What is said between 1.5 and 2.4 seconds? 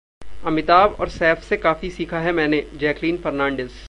काफी सीखा है